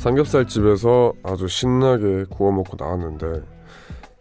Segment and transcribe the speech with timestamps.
[0.00, 3.42] 삼겹살 집에서 아주 신나게 구워 먹고 나왔는데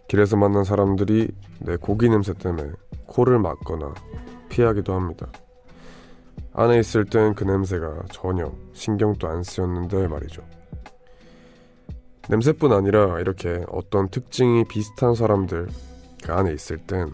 [0.09, 2.69] 길에서 만난 사람들이 내 고기 냄새 때문에
[3.05, 3.93] 코를 막거나
[4.49, 5.31] 피하기도 합니다.
[6.51, 10.41] 안에 있을 땐 그 냄새가 전혀 신경도 안 쓰였는데 말이죠.
[12.27, 15.69] 냄새뿐 아니라 이렇게 어떤 특징이 비슷한 사람들
[16.25, 17.13] 그 안에 있을 땐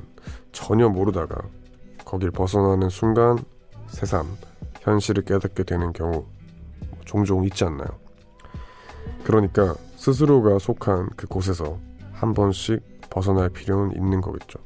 [0.51, 1.39] 전혀 모르다가
[2.03, 3.37] 거길 벗어나는 순간
[3.85, 4.25] 새삼
[4.81, 6.25] 현실을 깨닫게 되는 경우
[7.05, 8.04] 종종 있지 않나요?
[9.23, 11.79] 그러니까 스스로가 속한 그 곳에서
[12.11, 14.59] 한 번씩 벗어날 필요는 있는 거겠죠.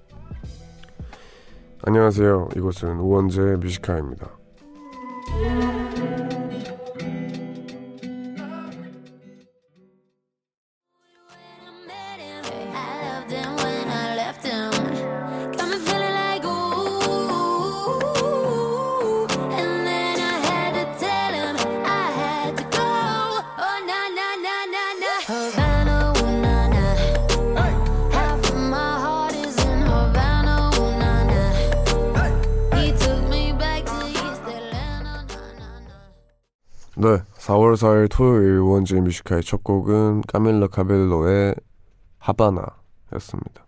[1.84, 2.50] 안녕하세요.
[2.58, 4.30] 이곳은 우원재 뮤지카입니다.
[37.02, 41.56] 네, 4월 4일 토요일 원재 Music High의 첫 곡은 까밀라 카베요의
[42.18, 43.66] 하바나였습니다.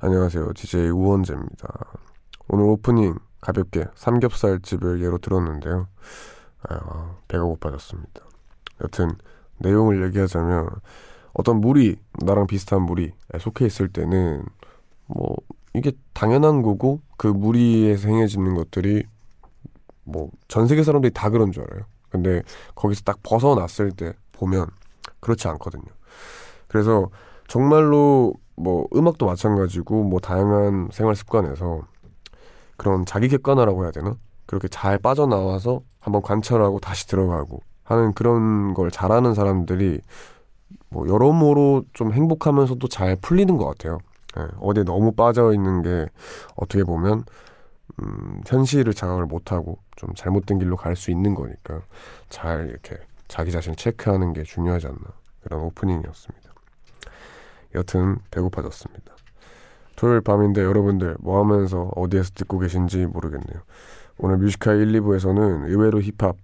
[0.00, 1.68] 안녕하세요, DJ 우원재입니다.
[2.48, 5.86] 오늘 오프닝 가볍게 삼겹살집을 예로 들었는데요.
[6.68, 8.20] 아, 배가 고파졌습니다.
[8.82, 9.10] 여튼
[9.58, 10.70] 내용을 얘기하자면
[11.34, 14.44] 어떤 무리 나랑 비슷한 무리에 속해 있을 때는
[15.06, 15.36] 뭐
[15.72, 19.04] 이게 당연한 거고 그 무리에서 행해지는 것들이
[20.02, 21.84] 뭐 전 세계 사람들이 다 그런 줄 알아요.
[22.10, 22.42] 근데
[22.74, 24.66] 거기서 딱 벗어났을 때 보면
[25.20, 25.84] 그렇지 않거든요.
[26.68, 27.08] 그래서
[27.48, 31.82] 정말로 뭐 음악도 마찬가지고 뭐 다양한 생활 습관에서
[32.76, 34.16] 그런 자기 객관화라고 해야 되나?
[34.46, 40.00] 그렇게 잘 빠져나와서 한번 관찰하고 다시 들어가고 하는 그런 걸 잘하는 사람들이
[40.88, 43.98] 뭐 여러모로 좀 행복하면서도 잘 풀리는 것 같아요.
[44.36, 46.06] 네, 어디에 너무 빠져 있는 게
[46.56, 47.24] 어떻게 보면
[48.02, 51.82] 음, 현실을 자각을 못하고 좀 잘못된 길로 갈 수 있는 거니까
[52.28, 55.00] 잘 이렇게 자기 자신을 체크하는 게 중요하지 않나
[55.42, 56.50] 그런 오프닝이었습니다.
[57.74, 59.14] 여튼 배고파졌습니다.
[59.96, 63.62] 토요일 밤인데 여러분들 뭐 하면서 어디에서 듣고 계신지 모르겠네요.
[64.18, 66.36] 오늘 뮤지카 1, 2부에서는 의외로 힙합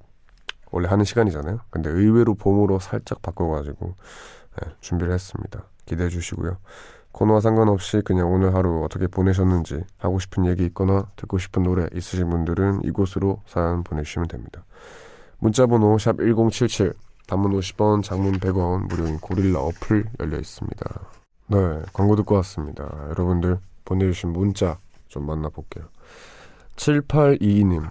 [0.71, 1.61] 원래 하는 시간이잖아요.
[1.71, 3.95] 근데 의외로 봄으로 살짝 바꿔가지고
[4.63, 5.65] 네, 준비를 했습니다.
[5.87, 6.59] 기대해 주시고요.
[7.13, 12.29] 코너와 상관없이 그냥 오늘 하루 어떻게 보내셨는지 하고 싶은 얘기 있거나 듣고 싶은 노래 있으신
[12.29, 14.65] 분들은 이곳으로 사연 보내주시면 됩니다.
[15.39, 16.93] 문자번호 샵 1077,
[17.27, 21.01] 단문 50원, 장문 100원, 무료인 고릴라 어플 열려 있습니다.
[21.49, 22.85] 네, 광고 듣고 왔습니다.
[23.09, 25.85] 여러분들 보내주신 문자 좀 만나볼게요.
[26.77, 27.89] 7822님,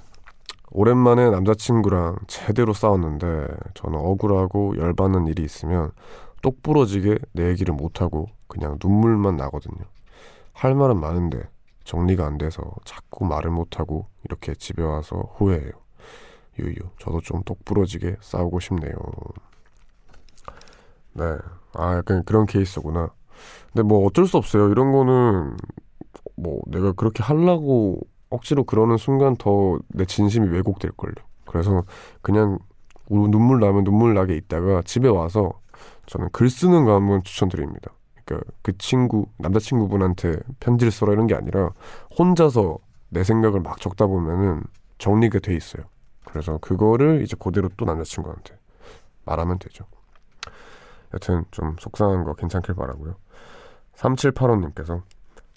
[0.71, 5.91] 오랜만에 남자친구랑 제대로 싸웠는데 저는 억울하고 열받는 일이 있으면
[6.45, 9.83] 똑 부러지게 내 얘기를 못하고 그냥 눈물만 나거든요.
[10.53, 11.49] 할 말은 많은데
[11.85, 15.71] 정리가 안 돼서 자꾸 말을 못하고 이렇게 집에 와서 후회해요.
[16.59, 18.93] 유유, 저도 좀 똑부러지게 싸우고 싶네요.
[21.13, 21.23] 네.
[21.73, 23.09] 아, 약간 그런 케이스구나.
[23.73, 24.69] 근데 뭐 어쩔 수 없어요.
[24.69, 25.57] 이런 거는
[26.35, 31.15] 뭐 내가 그렇게 하려고 억지로 그러는 순간 더 내 진심이 왜곡될걸요.
[31.47, 31.85] 그래서
[32.21, 32.59] 그냥
[33.09, 35.53] 눈물 나면 눈물 나게 있다가 집에 와서
[36.07, 37.91] 저는 글 쓰는 거 한번 추천드립니다.
[38.23, 41.71] 그러니까 그 친구 남자친구분한테 편지를 써라 이런 게 아니라
[42.17, 42.77] 혼자서
[43.09, 44.63] 내 생각을 막 적다 보면은
[44.97, 45.83] 정리가 돼 있어요.
[46.25, 48.57] 그래서 그거를 이제 그대로 또 남자친구한테
[49.25, 49.85] 말하면 되죠.
[51.13, 53.15] 여튼 좀 속상한 거 괜찮길 바라고요.
[53.95, 55.01] 3785님께서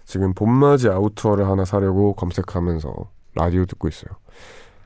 [0.05, 4.11] 지금 봄맞이 아우터를 하나 사려고 검색하면서 라디오 듣고 있어요.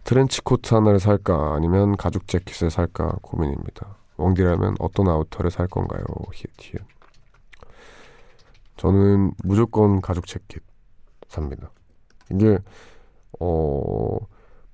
[0.04, 3.96] 트렌치 코트 하나를 살까 아니면 가죽 재킷을 살까 고민입니다.
[4.22, 6.04] 웡디라면 어떤 아우터를 살 건가요?
[6.32, 6.82] 히읗 히읗.
[8.76, 10.62] 저는 무조건 가죽 재킷
[11.28, 11.70] 삽니다.
[12.30, 12.58] 이게
[13.38, 14.16] 어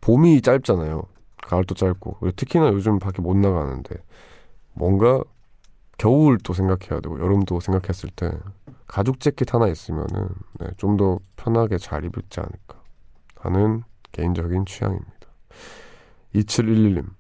[0.01, 1.03] 봄이 짧잖아요.
[1.43, 3.97] 가을도 짧고 특히나 요즘 밖에 못 나가는데
[4.75, 5.23] 뭔가
[5.99, 8.31] 겨울도 생각해야 되고 여름도 생각했을 때
[8.87, 10.29] 가죽 재킷 하나 있으면은
[10.61, 12.81] 네, 좀더 편하게 잘 입을지 않을까
[13.37, 13.83] 하는
[14.13, 15.29] 개인적인 취향입니다.
[16.35, 17.18] 2711님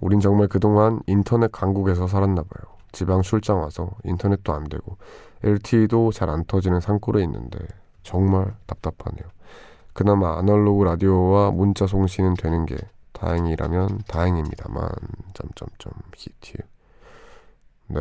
[0.00, 2.76] 우린 정말 그동안 인터넷 강국에서 살았나 봐요.
[2.92, 4.96] 지방 출장 와서 인터넷도 안 되고
[5.42, 7.58] LTE도 잘 안 터지는 산골에 있는데
[8.02, 9.28] 정말 답답하네요.
[9.92, 12.76] 그나마 아날로그 라디오와 문자 송신은 되는 게
[13.12, 14.88] 다행이라면 다행입니다만
[15.34, 16.58] 점점점 히트.
[17.88, 18.00] 네.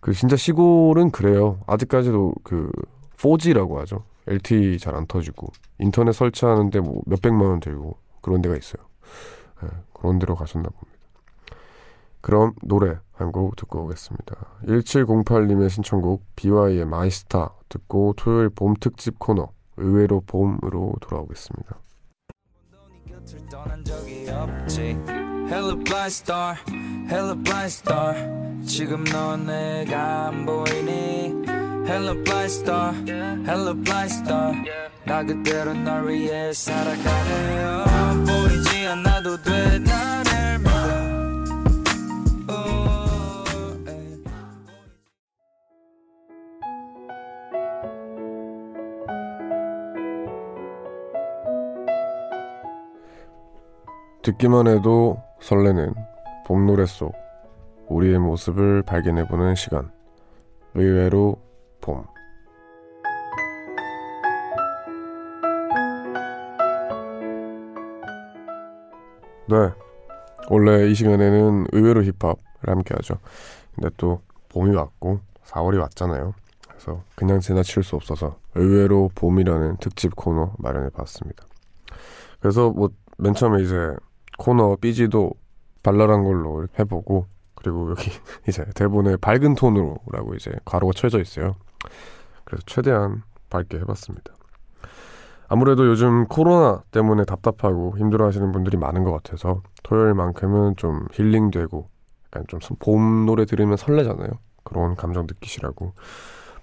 [0.00, 1.60] 그 진짜 시골은 그래요.
[1.66, 2.70] 아직까지도 그
[3.16, 4.04] 4G라고 하죠.
[4.26, 5.48] LTE 잘 안 터지고
[5.78, 8.82] 인터넷 설치하는데 뭐 몇백만 원 들고 그런 데가 있어요.
[9.62, 11.00] 네, 그런 데로 가셨나 봅니다.
[12.20, 14.34] 그럼 노래 한 곡 듣고 오겠습니다.
[14.66, 21.78] 1708님의 신청곡 비와이의 My Star 듣고 토요일 봄 특집 코너 의외로 봄으로 돌아오겠습니다.
[35.04, 37.84] 나 그대로 널 위해 살아가네
[38.26, 39.39] 보이지 않아도
[54.30, 55.92] 듣기만 해도 설레는
[56.46, 57.12] 봄 노래 속
[57.88, 59.90] 우리의 모습을 발견해보는 시간.
[60.74, 61.36] 의외로
[61.80, 62.04] 봄.
[69.48, 69.56] 네.
[70.48, 72.36] 원래 이 시간에는 의외로 힙합을
[72.66, 73.16] 함께 하죠.
[73.74, 76.34] 근데 또 봄이 왔고 4월이 왔잖아요.
[76.68, 81.44] 그래서 그냥 지나칠 수 없어서 의외로 봄이라는 특집 코너 마련해 봤습니다.
[82.38, 82.90] 그래서 뭐
[83.20, 83.94] 맨 처음에 이제
[84.40, 85.32] 코너 삐지도
[85.82, 88.10] 발랄한 걸로 해보고 그리고 여기
[88.48, 91.56] 이제 대본에 밝은 톤으로라고 이제 가로가 쳐져 있어요.
[92.44, 94.32] 그래서 최대한 밝게 해봤습니다.
[95.46, 101.88] 아무래도 요즘 코로나 때문에 답답하고 힘들어하시는 분들이 많은 것 같아서 토요일만큼은 좀 힐링되고
[102.26, 104.30] 약간 좀 봄 노래 들으면 설레잖아요.
[104.64, 105.92] 그런 감정 느끼시라고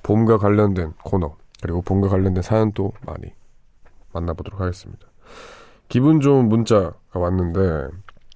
[0.02, 3.34] 봄과 관련된 코너 그리고 봄과 관련된 사연도 많이
[4.14, 5.06] 만나보도록 하겠습니다.
[5.88, 7.88] 기분 좋은 문자가 왔는데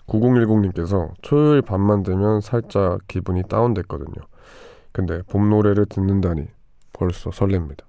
[0.07, 4.25] 9010님께서 토요일 밤만 되면 살짝 기분이 다운됐거든요.
[4.91, 6.47] 근데 봄 노래를 듣는다니
[6.93, 7.83] 벌써 설렙니다.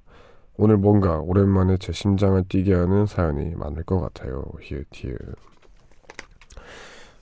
[0.56, 4.44] 오늘 뭔가 오랜만에 제 심장을 뛰게 하는 사연이 많을 것 같아요.
[4.60, 5.18] 히읗 히읗.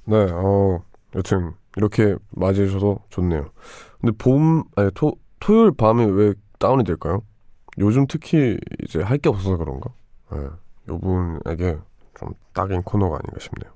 [0.05, 0.83] 네, 어,
[1.15, 3.51] 여튼 이렇게 맞이해 주셔서 좋네요.
[4.01, 7.23] 근데 봄, 아니, 토, 토요일 밤에 왜 다운이 될까요?
[7.79, 9.91] 요즘 특히 이제 할 게 없어서 그런가?
[10.33, 10.49] 네,
[10.89, 11.79] 여러분에게
[12.21, 13.73] 좀 딱인 코너가 아닌가 싶네요.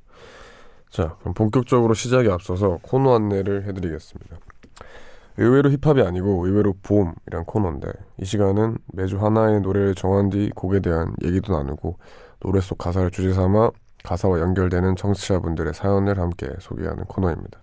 [0.90, 4.36] 자, 그럼 본격적으로 시작에 앞서서 코너 안내를 해드리겠습니다.
[5.38, 7.88] 의외로 힙합이 아니고 의외로 봄이란 코너인데
[8.18, 11.98] 이 시간은 매주 하나의 노래를 정한 뒤 곡에 대한 얘기도 나누고
[12.38, 13.70] 노래 속 가사를 주제 삼아
[14.04, 17.62] 가사와 연결되는 청취자분들의 사연을 함께 소개하는 코너입니다.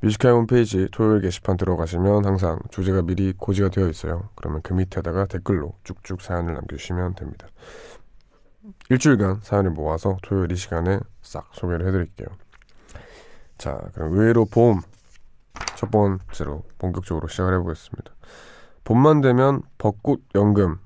[0.00, 4.30] Music High 홈페이지 토요일 게시판 들어가시면 항상 주제가 미리 고지가 되어 있어요.
[4.36, 7.48] 그러면 그 밑에다가 댓글로 쭉쭉 사연을 남겨주시면 됩니다.
[8.90, 12.28] 일주일간 사연을 모아서 토요일 이 시간에 싹 소개를 해드릴게요.
[13.58, 14.80] 자, 그럼 의외로 봄
[15.76, 18.12] 첫 번째로 본격적으로 시작을 해보겠습니다.
[18.84, 20.78] 봄만 되면 벚꽃 연금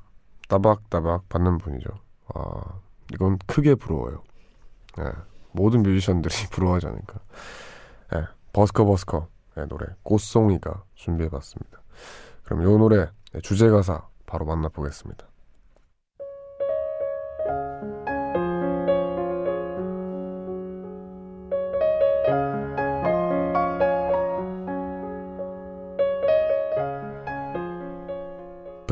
[0.49, 1.88] 따박따박 받는 분이죠.
[2.34, 2.81] 아,
[3.12, 4.23] 이건 크게 부러워요.
[4.99, 5.05] 네,
[5.52, 7.20] 모든 뮤지션들이 부러워하지 않을까.
[8.12, 11.81] 네, 버스커 버스커의 노래 꽃송이가 준비해봤습니다.
[12.44, 13.08] 그럼 이 노래
[13.43, 15.26] 주제 가사 바로 만나보겠습니다.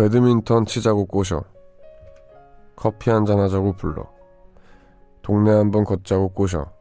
[0.01, 1.45] 배드민턴 치자고 꼬셔.
[2.75, 4.11] 커피 한 잔 하자고 불러.
[5.21, 6.73] 동네 한 번 걷자고 꼬셔.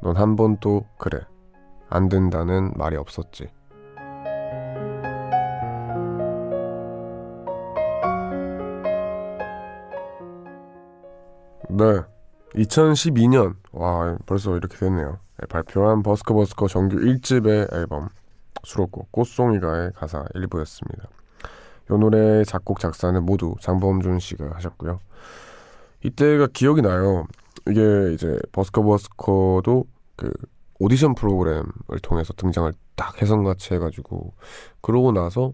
[0.00, 1.18] 넌 한 번도 그래.
[1.88, 3.48] 안 된다는 말이 없었지.
[11.68, 11.84] 네.
[12.54, 15.18] 2012년, 와, 벌써 이렇게 됐네요.
[15.40, 18.08] 네, 발표한 버스커버스커 정규 1집의 앨범
[18.62, 21.08] 수록곡 꽃송이가의 가사 일부였습니다.
[21.90, 25.00] 이 노래 작곡 작사는 모두 장범준 씨가 하셨고요.
[26.04, 27.26] 이때가 기억이 나요.
[27.68, 29.84] 이게 이제 버스커 버스커도
[30.16, 30.32] 그
[30.78, 31.64] 오디션 프로그램을
[32.02, 34.32] 통해서 등장을 딱 혜성같이 해가지고
[34.80, 35.52] 그러고 나서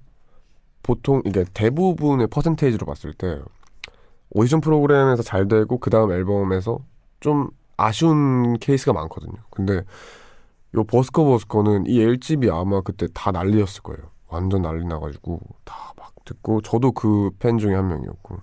[0.82, 3.40] 보통 이게 대부분의 percentage로 봤을 때
[4.30, 6.78] 오디션 프로그램에서 잘 되고 그 다음 앨범에서
[7.20, 9.34] 좀 아쉬운 케이스가 많거든요.
[9.50, 9.82] 근데
[10.74, 14.10] 요 버스커 버스커는 이 1집이 아마 그때 다 난리였을 거예요.
[14.28, 15.92] 완전 난리 나가지고 다
[16.26, 18.36] 듣고 저도 그 팬 중에 한 명이었고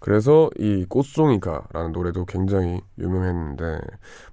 [0.00, 3.80] 그래서 이 꽃송이가라는 노래도 굉장히 유명했는데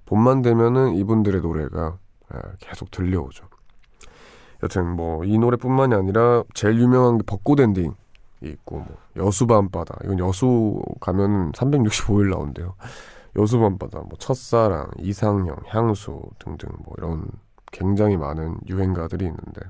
[0.04, 3.44] 봄만 되면은 이분들의 노래가 아, 계속 들려오죠.
[4.62, 7.94] 여튼 뭐 이 노래뿐만이 아니라 제일 유명한 게 벚꽃 엔딩
[8.42, 12.74] 이 있고 뭐 여수 밤바다 이건 여수 가면 365일 나온대요.
[13.36, 17.26] 여수 밤바다 뭐 첫사랑 이상형 향수 등등 뭐 이런
[17.70, 19.60] 굉장히 많은 유행가들이 있는데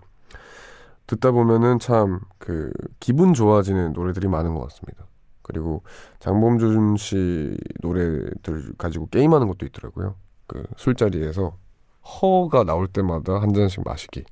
[1.10, 5.06] 듣다 보면은 참 그 기분 좋아지는 노래들이 많은 것 같습니다.
[5.42, 5.82] 그리고
[6.18, 10.16] 장범준 씨 노래들 가지고 게임하는 것도 있더라고요.
[10.46, 11.56] 그 술자리에서
[12.02, 14.24] 허가 나올 때마다 한 잔씩 마시기.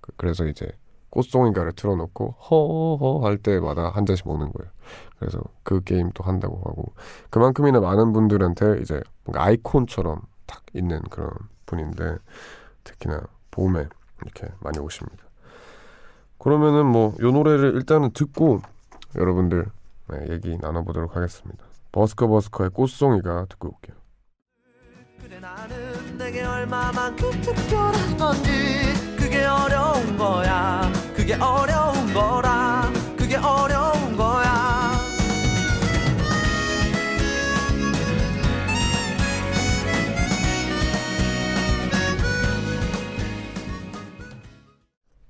[0.00, 0.70] 그, 그래서 이제
[1.10, 4.70] 꽃송이가를 틀어놓고 허허 할 때마다 한 잔씩 먹는 거예요.
[5.18, 6.92] 그래서 그 게임 도 한다고 하고
[7.30, 11.30] 그만큼이나 많은 분들한테 이제 뭔가 아이콘처럼 딱 있는 그런
[11.66, 12.18] 분인데
[12.84, 13.88] 특히나 봄에
[14.22, 15.23] 이렇게 많이 오십니다.
[16.44, 18.60] 그러면은 뭐 요 노래를 일단은 듣고
[19.16, 19.66] 여러분들
[20.10, 21.64] 네, 얘기 나눠보도록 하겠습니다.
[21.92, 23.96] 버스커 버스커의 꽃송이가 듣고 올게요.
[25.22, 28.50] 그래 나는 내게 얼마만큼 특별한 건지
[29.16, 30.82] 그게 어려운 거야
[31.16, 32.73] 그게 어려운 거라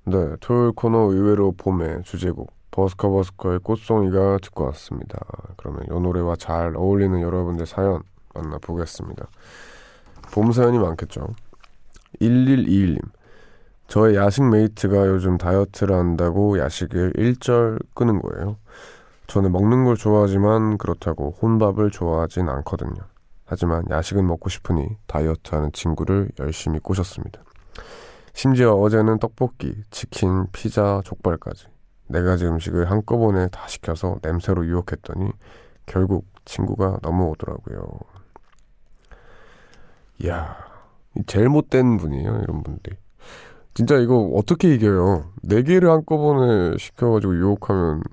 [0.07, 5.17] 네, 토요일 코너 의외로 봄의 주제곡 버스커 버스커의 꽃송이가 듣고 왔습니다.
[5.57, 8.03] 그러면 이 노래와 잘 어울리는 여러분들 사연
[8.35, 9.25] 만나보겠습니다.
[10.31, 11.27] 봄 사연이 많겠죠.
[12.21, 12.99] 1121님.
[13.87, 18.57] 저의 야식 mate가 요즘 다이어트를 한다고 야식을 일절 끊은 거예요.
[19.25, 23.01] 저는 먹는 걸 좋아하지만 그렇다고 혼밥을 좋아하진 않거든요.
[23.45, 27.41] 하지만 야식은 먹고 싶으니 다이어트하는 친구를 열심히 꼬셨습니다.
[28.35, 31.67] 심지어 어제는 떡볶이, 치킨, 피자, 족발까지
[32.07, 35.31] 네 가지 음식을 한꺼번에 다 시켜서 냄새로 유혹했더니
[35.85, 37.87] 결국 친구가 넘어오더라고요.
[40.19, 40.57] 이야,
[41.27, 42.97] 제일 못된 분이에요, 이런 분들이.
[43.73, 45.31] 진짜 이거 어떻게 이겨요?
[45.41, 48.03] 네 개를 한꺼번에 시켜가지고 유혹하면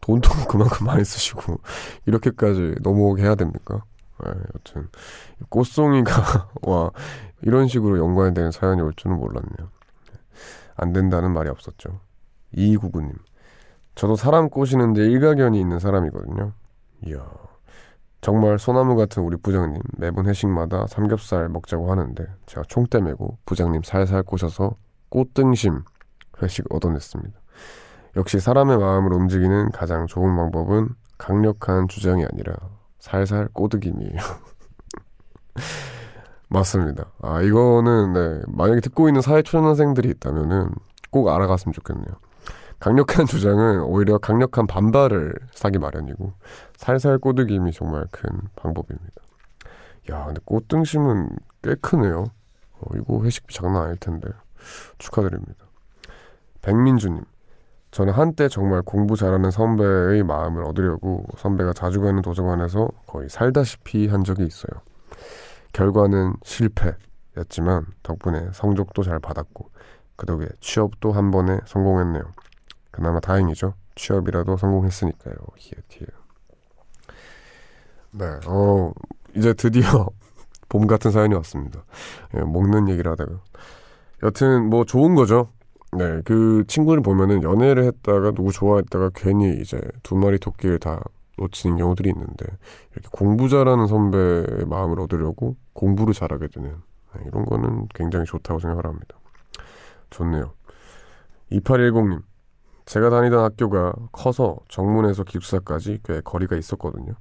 [0.00, 1.58] 돈도 그만큼 많이 쓰시고
[2.06, 3.82] 이렇게까지 넘어오게 해야 됩니까?
[4.24, 4.88] 네, 여튼
[5.48, 6.92] 꽃송이가 와
[7.42, 9.70] 이런 식으로 연관되는 사연이 올 줄은 몰랐네요.
[10.76, 12.00] 안 된다는 말이 없었죠.
[12.52, 13.12] 이구구님
[13.94, 16.52] 저도 사람 꼬시는데 일가견이 있는 사람이거든요.
[17.06, 17.26] 이야
[18.20, 24.22] 정말 소나무 같은 우리 부장님 매번 회식마다 삼겹살 먹자고 하는데 제가 총대 메고 부장님 살살
[24.22, 24.76] 꼬셔서
[25.08, 25.82] 꽃등심
[26.42, 27.38] 회식 얻어냈습니다.
[28.16, 32.54] 역시 사람의 마음을 움직이는 가장 좋은 방법은 강력한 주장이 아니라
[32.98, 34.16] 살살 꼬드김이에요.
[36.52, 37.06] 맞습니다.
[37.22, 40.70] 아 이거는 네, 만약에 듣고 있는 사회초년생들이 있다면은
[41.10, 42.14] 꼭 알아갔으면 좋겠네요.
[42.78, 46.32] 강력한 주장은 오히려 강력한 반발을 사기 마련이고
[46.76, 49.22] 살살 꼬드김이 정말 큰 방법입니다.
[50.10, 51.30] 야, 근데 꽃등심은
[51.62, 52.26] 꽤 크네요.
[52.80, 54.28] 어, 이거 회식비 장난 아닐 텐데
[54.98, 55.64] 축하드립니다.
[56.60, 57.22] 백민주님,
[57.92, 64.24] 저는 한때 정말 공부 잘하는 선배의 마음을 얻으려고 선배가 자주 가는 도서관에서 거의 살다시피 한
[64.24, 64.80] 적이 있어요.
[65.72, 69.70] 결과는 실패였지만 덕분에 성적도 잘 받았고
[70.16, 72.22] 그 덕에 취업도 한 번에 성공했네요.
[72.90, 73.74] 그나마 다행이죠.
[73.94, 75.34] 취업이라도 성공했으니까요.
[75.56, 76.06] 히에티에.
[78.12, 78.92] 네, 어,
[79.34, 80.08] 이제 드디어
[80.68, 81.84] 봄 같은 사연이 왔습니다.
[82.36, 83.40] 예, 먹는 얘기를 하다가.
[84.22, 85.48] 여튼 뭐 좋은 거죠.
[85.92, 91.02] 네, 그 친구를 보면은 연애를 했다가 누구 좋아했다가 괜히 이제 두 마리 토끼를 다
[91.42, 92.46] 놓치는 경우들이 있는데
[92.92, 96.76] 이렇게 공부 잘하는 선배의 마음을 얻으려고 공부를 잘하게 되는
[97.14, 99.16] 네, 이런 거는 굉장히 좋다고 생각을 합니다.
[100.10, 100.52] 좋네요.
[101.50, 102.22] 2810님.
[102.84, 107.14] 제가 다니던 학교가 커서 정문에서 기숙사까지 꽤 거리가 있었거든요.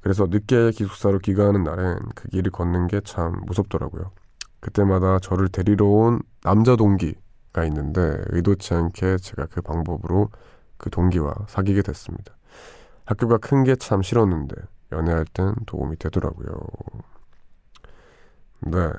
[0.00, 4.10] 그래서 늦게 기숙사로 귀가하는 날엔 그 길을 걷는 게 참 무섭더라고요.
[4.60, 10.30] 그때마다 저를 데리러 온 남자 동기가 있는데 의도치 않게 제가 그 방법으로
[10.78, 12.34] 그 동기와 사귀게 됐습니다.
[13.06, 14.54] 학교가 큰 게 참 싫었는데
[14.92, 16.48] 연애할 땐 도움이 되더라고요.
[18.60, 18.90] 네.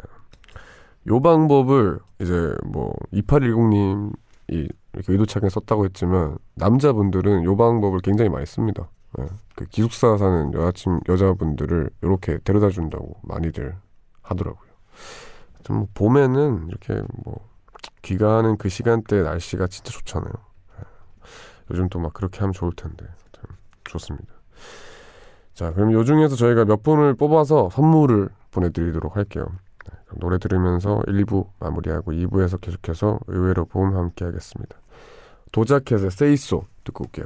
[1.07, 4.13] 요 방법을 이제 뭐 2810님이
[4.47, 8.89] 이렇게 의도치 않게 썼다고 했지만 남자분들은 요 방법을 굉장히 많이 씁니다.
[9.17, 9.25] 네.
[9.55, 13.75] 그 기숙사 사는 여자친 여자분들을 이렇게 데려다 준다고 많이들
[14.21, 14.69] 하더라고요.
[15.63, 17.47] 좀 봄에는 이렇게 뭐
[18.01, 20.31] 귀가하는 그 시간대 날씨가 진짜 좋잖아요.
[20.33, 20.83] 네.
[21.71, 23.05] 요즘 또 막 그렇게 하면 좋을 텐데
[23.85, 24.33] 좋습니다.
[25.53, 29.45] 자, 그럼 요 중에서 저희가 몇 분을 뽑아서 선물을 보내드리도록 할게요.
[29.85, 34.75] 네, 노래 들으면서 1부 마무리하고 2부에서 계속해서 의외로 봄 함께 하겠습니다.
[35.51, 37.25] 도자켓의 세이소 듣고 올게요.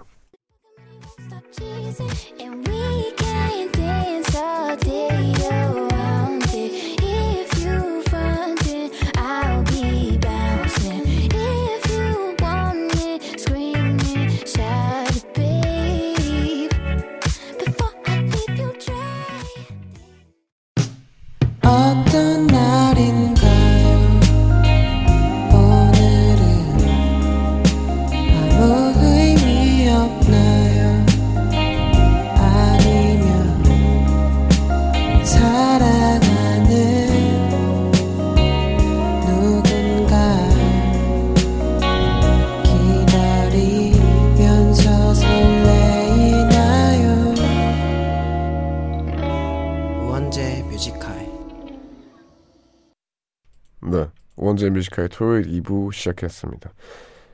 [54.50, 56.72] 우원재 뮤직하이 토요일 2부 시작했습니다.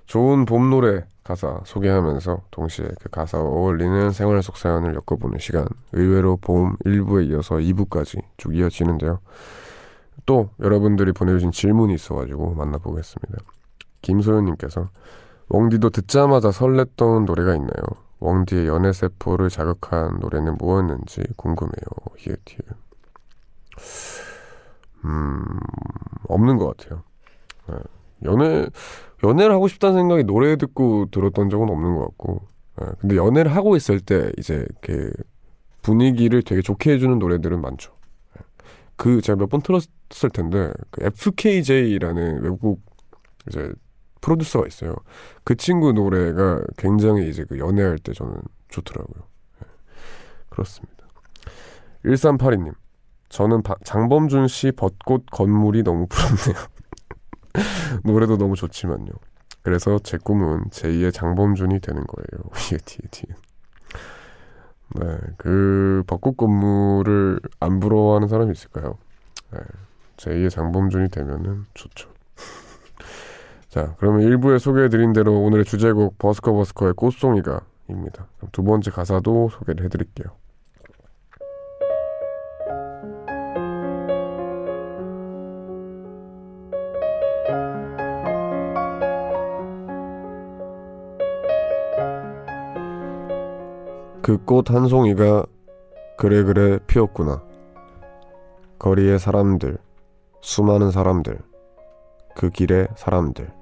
[0.06, 6.38] 좋은 봄 노래 가사 소개하면서 동시에 그 가사와 어울리는 생활 속 사연을 엮어보는 시간 의외로
[6.38, 9.20] 봄 1부에 이어서 2부까지 쭉 이어지는데요.
[10.26, 13.38] 또 여러분들이 보내주신 질문이 있어가지고 만나보겠습니다.
[14.02, 14.90] 김소연님께서
[15.50, 17.84] 웡디도 듣자마자 설렜던 노래가 있나요?
[18.20, 21.86] 웡디의 연애 세포를 자극한 노래는 뭐였는지 궁금해요.
[22.18, 22.66] 히읗히읗.
[25.06, 25.44] 음,
[26.28, 27.04] 없는 것 같아요.
[27.70, 27.76] 네.
[28.26, 28.68] 연애,
[29.24, 32.48] 연애를 하고 싶다는 생각이 노래 듣고 들었던 적은 없는 것 같고.
[32.80, 32.86] 네.
[33.00, 35.12] 근데 연애를 하고 있을 때 이제 그
[35.82, 37.94] 분위기를 되게 좋게 해주는 노래들은 많죠.
[38.36, 38.42] 네.
[38.96, 42.82] 그 제가 몇 번 틀었을 텐데 그 FKJ라는 외국
[43.48, 43.72] 이제
[44.22, 44.96] 프로듀서가 있어요.
[45.44, 48.34] 그 친구 노래가 굉장히 이제 그 연애할 때 저는
[48.70, 49.24] 좋더라고요.
[49.62, 49.68] 네.
[50.50, 51.06] 그렇습니다.
[52.06, 52.74] 1382님.
[53.30, 56.66] 저는 바, 장범준 씨 벚꽃 건물이 너무 부럽네요.
[58.04, 59.12] 노래도 너무 좋지만요.
[59.62, 62.50] 그래서 제 꿈은 제2의 장범준이 되는 거예요.
[62.86, 63.26] 티티.
[64.96, 68.98] 네, 그 벚꽃 건물을 안 부러워하는 사람이 있을까요?
[69.52, 69.60] 네,
[70.18, 72.10] 제2의 장범준이 되면은 좋죠.
[73.70, 78.28] 자, 그러면 1부에 소개해드린 대로 오늘의 주제곡 버스커 버스커의 꽃송이가입니다.
[78.52, 80.28] 두 번째 가사도 소개를 해드릴게요.
[94.26, 95.46] 그 꽃 한 송이가
[96.18, 97.44] 그래 그래 피었구나.
[98.80, 99.78] 거리의 사람들,
[100.42, 101.38] 수많은 사람들,
[102.36, 103.54] 그 길의 사람들.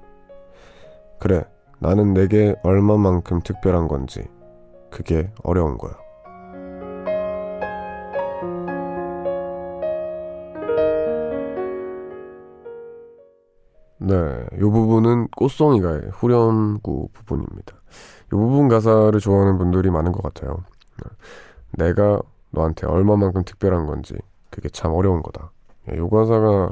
[1.18, 1.44] 그래,
[1.80, 4.26] 나는 내게 얼마만큼 특별한 건지,
[4.90, 5.92] 그게 어려운 거야.
[13.98, 17.83] 네, 이 부분은 꽃송이가의 후렴구 부분입니다.
[18.34, 20.64] 이 부분 가사를 좋아하는 분들이 많은 것 같아요.
[21.78, 22.20] 네, 내가
[22.50, 24.14] 너한테 얼마만큼 특별한 건지
[24.50, 25.52] 그게 참 어려운 거다.
[25.88, 26.70] 이 예, 가사가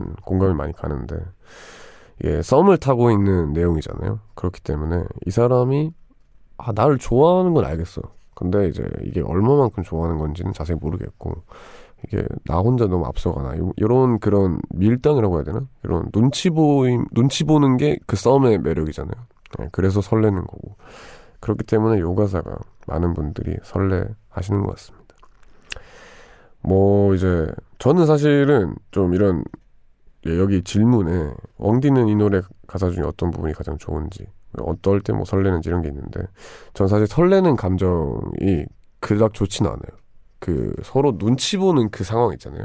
[0.00, 1.16] 음, 공감이 많이 가는데
[2.20, 4.20] 이게 썸을 타고 있는 내용이잖아요.
[4.36, 5.92] 그렇기 때문에 이 사람이
[6.58, 8.00] 아 나를 좋아하는 건 알겠어.
[8.34, 11.42] 근데 이제 이게 얼마만큼 좋아하는 건지는 자세히 모르겠고
[12.04, 17.78] 이게 나 혼자 너무 앞서가나 이런 그런 밀당이라고 해야 되나 이런 눈치 보임 눈치 보는
[17.78, 19.20] 게 그 썸의 매력이잖아요.
[19.58, 20.76] 네, 그래서 설레는 거고
[21.40, 22.56] 그렇기 때문에 요 가사가
[22.86, 25.14] 많은 분들이 설레 하시는 것 같습니다.
[26.60, 27.46] 뭐 이제
[27.78, 29.44] 저는 사실은 좀 이런
[30.26, 34.26] 예, 여기 질문에 웡디는 이 노래 가사 중에 어떤 부분이 가장 좋은지
[34.58, 36.22] 어떨 때 뭐 설레는지 이런 게 있는데
[36.74, 38.66] 전 사실 설레는 감정이
[39.00, 39.78] 그닥 좋진 않아요.
[40.40, 42.64] 그 서로 눈치 보는 그 상황 있잖아요.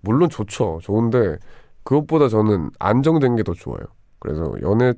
[0.00, 0.78] 물론 좋죠.
[0.82, 1.38] 좋은데
[1.84, 3.80] 그것보다 저는 안정된 게 더 좋아요.
[4.18, 4.94] 그래서 연애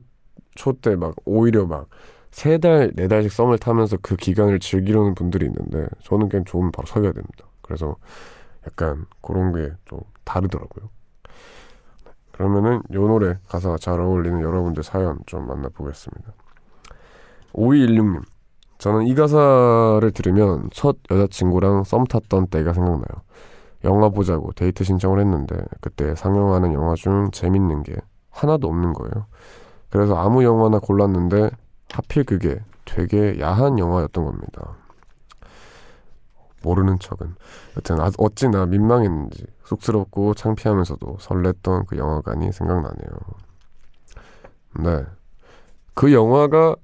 [0.58, 1.86] 초 때 막 오히려 막
[2.30, 6.86] 세 달, 네 달씩 썸을 타면서 그 기간을 즐기려는 분들이 있는데 저는 그냥 좋으면 바로
[6.86, 7.46] 사귀어야 됩니다.
[7.62, 7.96] 그래서
[8.66, 10.90] 약간 그런 게 좀 다르더라고요.
[12.32, 16.32] 그러면은 요 노래 가사가 잘 어울리는 여러분들 사연 좀 만나보겠습니다.
[17.52, 18.22] 5216님.
[18.78, 23.22] 저는 이 가사를 들으면 첫 여자친구랑 썸 탔던 때가 생각나요.
[23.84, 27.96] 영화 보자고 데이트 신청을 했는데 그때 상영하는 영화 중 재밌는 게
[28.30, 29.26] 하나도 없는 거예요.
[29.90, 31.50] 그래서 아무 영화나 골랐는데
[31.90, 34.76] 하필 그게 되게 야한 영화였던 겁니다.
[36.62, 37.34] 모르는 척은.
[37.76, 43.10] 여튼 아, 어찌나 민망했는지 쑥스럽고 창피하면서도 설렜던 그 영화관이 생각나네요.
[44.80, 45.04] 네.
[45.94, 46.76] 그 영화가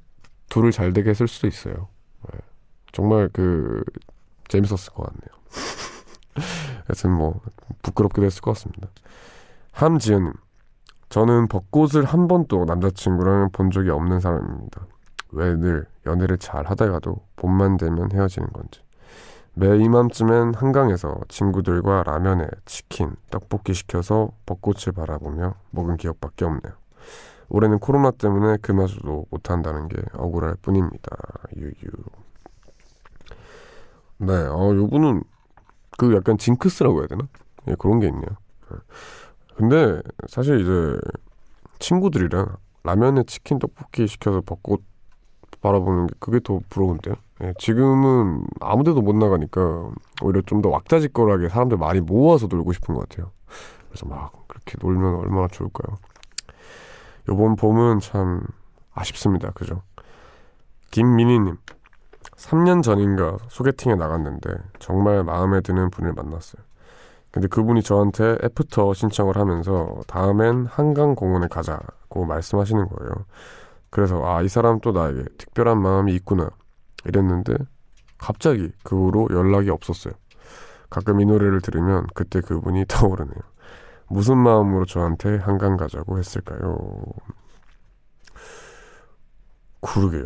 [0.49, 1.89] 둘을 잘 되게 했을 수도 있어요.
[2.33, 2.39] 네.
[2.93, 3.83] 정말 그
[4.49, 5.45] 재밌었을 것 같네요.
[6.91, 7.41] 여튼 뭐
[7.83, 8.89] 부끄럽기도 했을 것 같습니다.
[9.73, 10.33] 함지연님,
[11.15, 14.85] 저는 벚꽃을 한 번도 남자친구랑 본 적이 없는 사람입니다.
[15.31, 18.81] 왜 늘 연애를 잘 하다가도 봄만 되면 헤어지는 건지.
[19.53, 26.73] 매 이맘쯤엔 한강에서 친구들과 라면에 치킨, 떡볶이 시켜서 벚꽃을 바라보며 먹은 기억밖에 없네요.
[27.49, 31.17] 올해는 코로나 때문에 그 맛도 못한다는 게 억울할 뿐입니다.
[31.57, 31.93] 유유.
[34.17, 35.23] 네, 어, 요분은
[35.97, 37.29] 그 약간 징크스라고 해야 되나?
[37.69, 38.31] 예, 그런 게 있네요.
[39.55, 39.69] 네.
[39.69, 40.99] 근데 사실 이제
[41.79, 44.83] 친구들이랑 라면에 치킨, 떡볶이 시켜서 벚꽃
[45.61, 47.15] 바라보는 게 그게 더 부러운데요.
[47.43, 49.91] 예, 지금은 아무데도 못 나가니까
[50.23, 53.31] 오히려 좀 더 왁자지껄하게 사람들 많이 모아서 놀고 싶은 것 같아요.
[53.89, 55.97] 그래서 막 그렇게 놀면 얼마나 좋을까요?
[57.29, 58.43] 요번 봄은 참
[58.93, 59.51] 아쉽습니다.
[59.53, 59.83] 그죠?
[60.91, 61.57] 김민희님,
[62.37, 66.63] 3년 전인가 소개팅에 나갔는데 정말 마음에 드는 분을 만났어요.
[67.35, 73.13] 근데 그분이 저한테 after 신청을 하면서 다음엔 한강공원에 가자고 말씀하시는 거예요.
[73.91, 76.49] 그래서 아, 이 사람 또 나에게 특별한 마음이 있구나.
[77.05, 77.57] 이랬는데
[78.19, 80.15] 갑자기 그 후로 연락이 없었어요.
[80.89, 83.41] 가끔 이 노래를 들으면 그때 그분이 떠오르네요.
[84.07, 86.79] 무슨 마음으로 저한테 한강 가자고 했을까요?
[89.81, 90.25] 그러게요.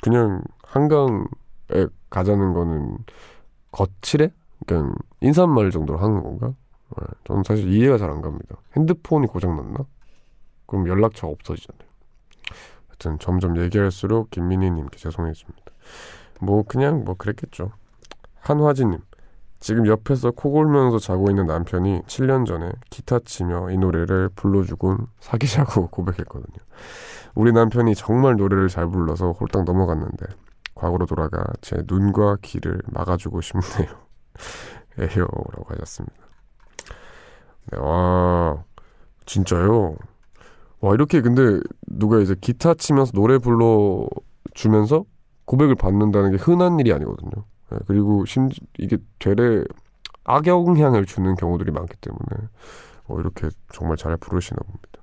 [0.00, 1.26] 그냥 한강에
[2.08, 2.96] 가자는 거는
[3.70, 4.32] 거칠해?
[4.66, 6.52] 그냥 인사말 정도로 하는 건가?
[6.98, 8.56] 네, 저는 사실 이해가 잘 안 갑니다.
[8.76, 9.78] 핸드폰이 고장났나?
[10.66, 11.88] 그럼 연락처가 없어지잖아요.
[12.88, 15.64] 하여튼 점점 얘기할수록 김민희님께 죄송해집니다.
[16.40, 17.72] 뭐 그냥 뭐 그랬겠죠.
[18.40, 19.00] 한화진님
[19.60, 25.88] 지금 옆에서 코 골면서 자고 있는 남편이 7년 전에 기타 치며 이 노래를 불러주곤 사귀자고
[25.90, 26.58] 고백했거든요.
[27.34, 30.26] 우리 남편이 정말 노래를 잘 불러서 홀딱 넘어갔는데
[30.74, 34.07] 과거로 돌아가 제 눈과 귀를 막아주고 싶네요.
[34.98, 36.16] 에요라고 하셨습니다.
[37.70, 38.64] 네, 와
[39.26, 39.96] 진짜요?
[40.80, 44.08] 와 이렇게 근데 누가 이제 기타 치면서 노래 불러
[44.54, 45.04] 주면서
[45.44, 47.44] 고백을 받는다는 게 흔한 일이 아니거든요.
[47.70, 49.64] 네, 그리고 심지 이게 되레
[50.24, 52.48] 악영향을 주는 경우들이 많기 때문에
[53.06, 55.02] 어, 이렇게 정말 잘 부르시나 봅니다.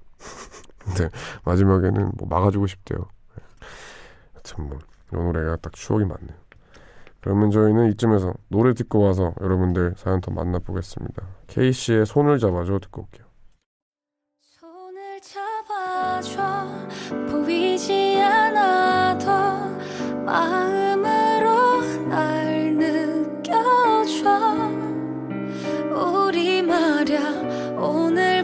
[0.77, 1.09] 근데
[1.43, 2.99] 마지막에는 뭐 막아주고 싶대요.
[3.35, 3.43] 네.
[4.33, 4.79] 하여튼 뭐,
[5.11, 6.37] 이 노래가 딱 추억이 많네요.
[7.25, 11.23] 그러면 저희는 이쯤에서 노래 듣고 와서 여러분들 사연 더 만나보겠습니다.
[11.47, 13.25] K씨의 손을 잡아줘 듣고 올게요.
[14.39, 16.67] 손을 잡아줘
[17.31, 19.25] 보이지 않아도
[20.23, 24.29] 마음으로 날 느껴줘
[25.95, 28.34] 우리 말야 오늘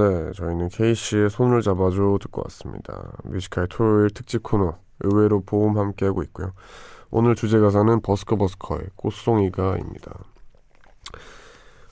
[0.00, 6.52] 네 저희는 K씨의 손을 잡아줘 듣고 왔습니다 뮤지컬 토요일 특집 코너 의외로 보험 함께하고 있고요
[7.10, 10.24] 오늘 주제 가사는 버스커 버스커의 꽃송이가입니다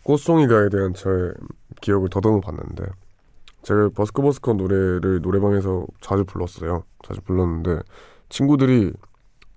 [0.05, 1.35] 꽃송이가에 대한 저의
[1.83, 2.87] 기억을 더듬어 봤는데
[3.63, 6.85] 제가 버스커 버스커 노래를 노래방에서 자주 불렀어요.
[7.07, 7.81] 자주 불렀는데
[8.31, 8.93] 친구들이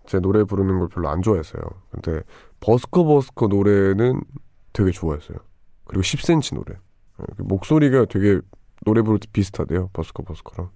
[0.05, 1.61] 제 노래 부르는 걸 별로 안 좋아했어요.
[1.91, 2.21] 근데
[2.59, 4.21] 버스커 버스커 노래는
[4.73, 5.37] 되게 좋아했어요.
[5.85, 6.77] 그리고 10cm 노래.
[7.21, 8.39] 예, 그 목소리가 되게
[8.85, 9.89] 노래 부를 때 비슷하대요.
[9.93, 10.69] 버스커 버스커랑.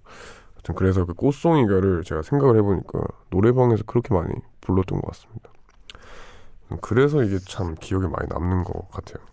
[0.54, 5.50] 하여튼 그래서 그 꽃송이가를 제가 생각을 해보니까 노래방에서 그렇게 많이 불렀던 것 같습니다.
[6.80, 9.24] 그래서 이게 참 기억에 많이 남는 것 같아요.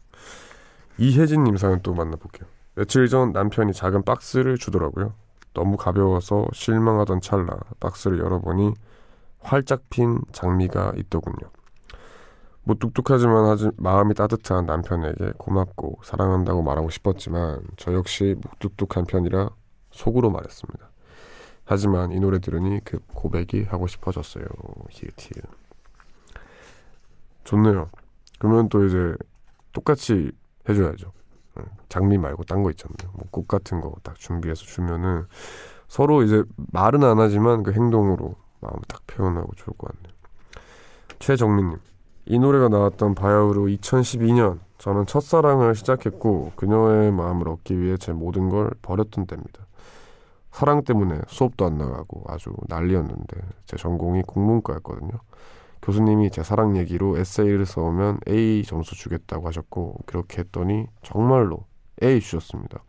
[0.97, 2.47] 이혜진님 사연 또 만나볼게요.
[2.76, 5.13] 며칠 전 남편이 작은 박스를 주더라고요.
[5.54, 8.73] 너무 가벼워서 실망하던 찰나 박스를 열어보니
[9.39, 11.49] 활짝 핀 장미가 있더군요.
[12.63, 19.49] 무뚝뚝하지만 아주 마음이 따뜻한 남편에게 고맙고 사랑한다고 말하고 싶었지만 저 역시 무뚝뚝한 편이라
[19.91, 20.89] 속으로 말했습니다.
[21.65, 24.45] 하지만 이 노래 들으니 그 고백이 하고 싶어졌어요.
[24.89, 25.43] 히읗히읗.
[27.43, 27.89] 좋네요.
[28.39, 29.15] 그러면 또 이제
[29.73, 30.32] 똑같이
[30.67, 31.12] 해줘야죠.
[31.89, 33.12] 장미 말고 딴 거 있잖아요.
[33.13, 35.26] 뭐 꽃 같은 거 딱 준비해서 주면은
[35.88, 40.13] 서로 이제 말은 안 하지만 그 행동으로 마음을 딱 표현하고 좋을 것 같네요.
[41.19, 41.78] 최정민님,
[42.25, 48.71] 이 노래가 나왔던 바야흐로 2012년 저는 첫사랑을 시작했고 그녀의 마음을 얻기 위해 제 모든 걸
[48.81, 49.65] 버렸던 때입니다.
[50.51, 55.12] 사랑 때문에 수업도 안 나가고 아주 난리였는데 제 전공이 국문과였거든요.
[55.81, 61.65] 교수님이 제 사랑 얘기로 에세이를 써오면 A 점수 주겠다고 하셨고 그렇게 했더니 정말로
[62.01, 62.83] A 주셨습니다.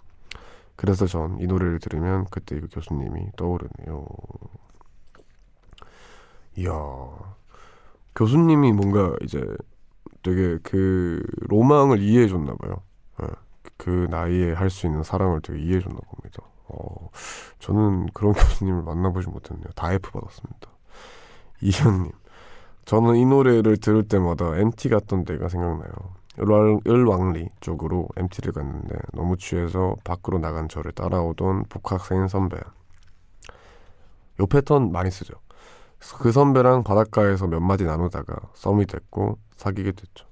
[0.77, 4.07] 그래서 전 이 노래를 들으면 그때 그 교수님이 떠오르네요.
[6.57, 6.71] 이야
[8.15, 9.45] 교수님이 뭔가 이제
[10.23, 12.83] 되게 그 로망을 이해해 줬나 봐요.
[13.21, 13.27] 네.
[13.77, 16.43] 그 나이에 할 수 있는 사랑을 되게 이해해 줬나 봅니다.
[16.69, 17.11] 어,
[17.59, 19.67] 저는 그런 교수님을 만나보지 못했네요.
[19.75, 20.69] 다 F 받았습니다.
[21.61, 22.13] 이현님
[22.85, 25.91] 저는 이 노래를 들을 때마다 MT 갔던 때가 생각나요.
[26.39, 32.59] 을왕리 쪽으로 MT를 갔는데 너무 취해서 밖으로 나간 저를 따라오던 복학생 선배.
[34.41, 35.35] 요 패턴 많이 쓰죠.
[36.19, 40.27] 그 선배랑 바닷가에서 몇 마디 나누다가 썸이 됐고 사귀게 됐죠.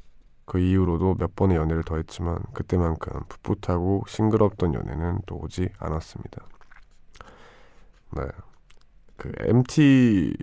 [0.44, 6.44] 그 이후로도 몇 번의 연애를 더 했지만 그때만큼 풋풋하고 싱그럽던 연애는 또 오지 않았습니다.
[8.16, 8.22] 네.
[9.16, 10.36] 그 MT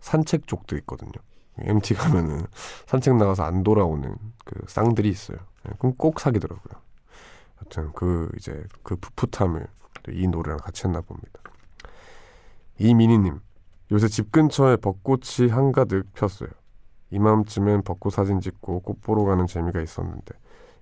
[0.00, 1.12] 산책 쪽도 있거든요.
[1.58, 2.44] MT 가면은
[2.86, 5.38] 산책 나가서 안 돌아오는 그 쌍들이 있어요.
[5.68, 6.82] 예, 그럼 꼭 사귀더라고요.
[7.56, 9.66] 하여튼 그 이제 그 풋풋함을
[10.10, 11.40] 이 노래랑 같이 했나 봅니다.
[12.78, 13.40] 이민희님
[13.92, 16.48] 요새 집 근처에 벚꽃이 한가득 폈어요.
[17.10, 20.34] 이맘쯤엔 벚꽃 사진 찍고 꽃 보러 가는 재미가 있었는데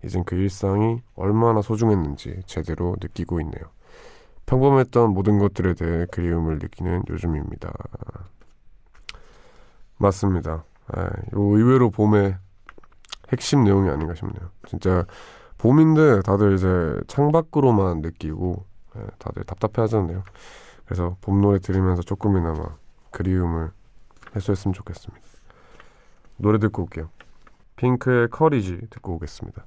[0.04, 3.64] 이젠 그 일상이 얼마나 소중했는지 제대로 느끼고 있네요.
[4.46, 7.72] 평범했던 모든 것들에 대해 그리움을 느끼는 요즘입니다.
[9.98, 10.64] 맞습니다.
[10.88, 12.36] 아, 요 의외로 봄의
[13.30, 14.50] 핵심 내용이 아닌가 싶네요.
[14.66, 15.06] 진짜
[15.58, 18.64] 봄인데 다들 이제 창밖으로만 느끼고
[18.96, 20.24] 예, 다들 답답해 하잖아요.
[20.84, 22.76] 그래서 봄 노래 들으면서 조금이나마
[23.12, 23.70] 그리움을
[24.34, 25.26] 해소했으면 좋겠습니다.
[26.36, 27.10] 노래 듣고 올게요.
[27.76, 29.64] 핑크의 커리지 듣고 오겠습니다.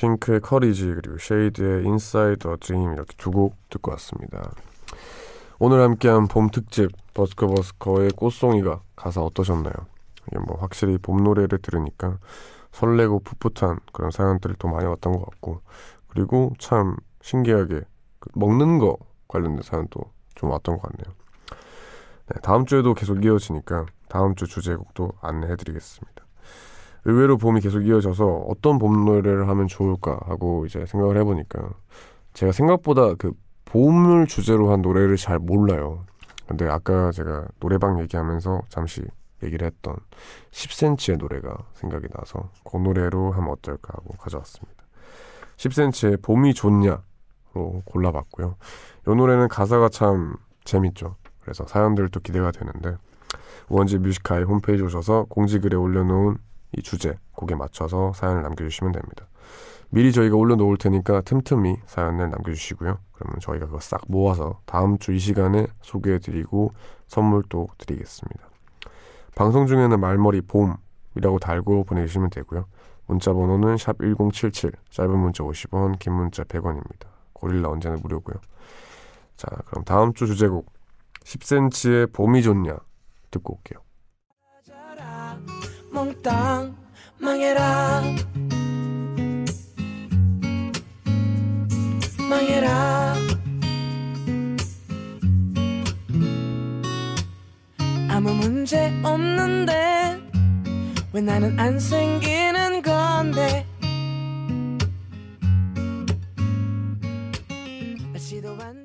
[0.00, 4.50] 핑크의 Courage 그리고 쉐이드의 Inside a Dream 이렇게 두 곡 듣고 왔습니다.
[5.58, 9.74] 오늘 함께한 봄 특집 버스커 버스커의 꽃송이가 가사 어떠셨나요?
[10.26, 12.18] 이게 뭐 확실히 봄 노래를 들으니까
[12.72, 15.60] 설레고 풋풋한 그런 사연들이 또 많이 왔던 것 같고
[16.08, 17.82] 그리고 참 신기하게
[18.20, 18.96] 그 먹는 거
[19.28, 20.00] 관련된 사연도
[20.34, 21.14] 좀 왔던 것 같네요.
[22.28, 26.24] 네, 다음 주에도 계속 이어지니까 다음 주 주제곡도 안내해드리겠습니다.
[27.04, 31.70] 의외로 봄이 계속 이어져서 어떤 봄 노래를 하면 좋을까 하고 이제 생각을 해보니까
[32.34, 33.32] 제가 생각보다 그
[33.64, 36.04] 봄을 주제로 한 노래를 잘 몰라요.
[36.46, 39.02] 근데 아까 제가 노래방 얘기하면서 잠시
[39.42, 39.96] 얘기를 했던
[40.50, 44.84] 10cm의 노래가 생각이 나서 그 노래로 하면 어떨까 하고 가져왔습니다.
[45.56, 47.02] 10cm의 봄이 좋냐로
[47.84, 48.56] 골라봤고요.
[49.06, 51.16] 이 노래는 가사가 참 재밌죠.
[51.40, 52.96] 그래서 사연들도 기대가 되는데
[53.68, 56.36] 우원재 뮤직하이 홈페이지 오셔서 공지글에 올려놓은
[56.76, 59.26] 이 주제, 곡에 맞춰서 사연을 남겨주시면 됩니다.
[59.90, 62.98] 미리 저희가 올려놓을 테니까 틈틈이 사연을 남겨주시고요.
[63.12, 66.70] 그러면 저희가 그거 싹 모아서 다음 주 이 시간에 소개해드리고
[67.08, 68.48] 선물도 드리겠습니다.
[69.34, 72.66] 방송 중에는 말머리 봄이라고 달고 보내주시면 되고요.
[73.06, 77.08] 문자 번호는 샵 1077, 짧은 문자 50원, 긴 문자 100원입니다.
[77.32, 78.36] 고릴라 언제나 무료고요.
[79.36, 80.66] 자, 그럼 다음 주 주제곡
[81.24, 82.76] 10cm의 봄이 좋냐
[83.32, 83.80] 듣고 올게요.
[86.20, 86.76] 몽땅
[87.18, 88.02] 망해라.
[92.28, 93.14] 망해라.
[98.08, 100.20] 아무 문제 없는데
[101.12, 103.66] 왜 나는 안 생기는 건데?
[108.12, 108.79] 날씨도 완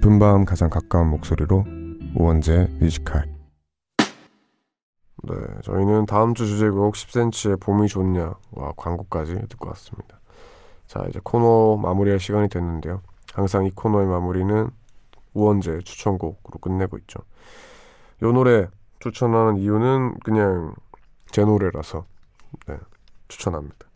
[0.00, 1.62] 깊은 밤 가장 가까운 목소리로
[2.14, 3.26] 우원재 뮤지컬
[3.98, 10.18] 네, 저희는 다음 주 주제곡 10cm의 봄이 좋냐와 광고까지 듣고 왔습니다.
[10.86, 13.02] 자, 이제 코너 마무리할 시간이 됐는데요.
[13.34, 14.70] 항상 이 코너의 마무리는
[15.34, 17.20] 우원재 추천곡으로 끝내고 있죠.
[18.22, 18.68] 이 노래
[19.00, 20.74] 추천하는 이유는 그냥
[21.30, 22.06] 제 노래라서
[22.66, 22.78] 네,
[23.28, 23.89] 추천합니다.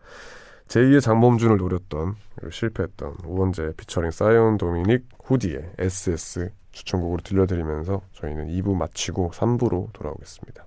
[0.69, 2.17] 제2의 장범준을 노렸던
[2.51, 10.67] 실패했던 우원재 피처링 사이언 도미닉 후디의 SS 추천곡으로 들려드리면서 저희는 2부 마치고 3부로 돌아오겠습니다.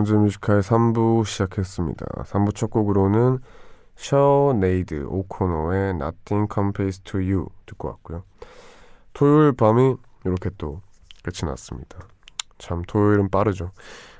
[0.00, 2.06] 네, 우원재 뮤직하이 3부 시작했습니다.
[2.24, 3.38] 3부 첫 곡으로는
[3.96, 8.22] 시네이드 오코너의 Nothing Compares to You 듣고 왔고요.
[9.12, 10.80] 토요일 밤이 이렇게 또
[11.22, 11.98] 끝이 났습니다.
[12.56, 13.72] 참 토요일은 빠르죠.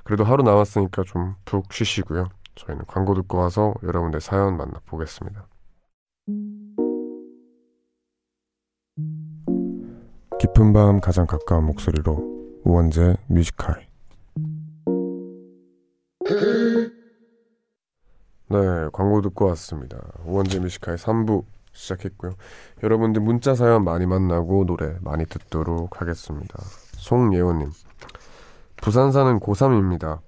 [0.05, 2.29] 그래도 하루 남았으니까 좀 푹 쉬시고요.
[2.57, 5.47] 저희는 광고 듣고 와서 여러분들 사연 만나보겠습니다.
[10.38, 13.89] 깊은 밤 가장 가까운 목소리로 우원재 뮤직하이
[18.53, 18.59] 네
[18.93, 19.97] 광고 듣고 왔습니다.
[20.25, 22.33] 우원재 뮤지컬 3부 시작했고요.
[22.83, 26.59] 여러분들 문자 사연 많이 만나고 노래 많이 듣도록 하겠습니다.
[26.97, 27.71] 송예원님
[28.83, 30.19] 부산 사는 고3입니다.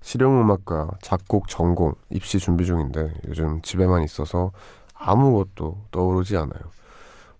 [0.00, 4.50] 실용음악과 작곡 전공 입시 준비 중인데 요즘 집에만 있어서
[4.94, 6.60] 아무것도 떠오르지 않아요.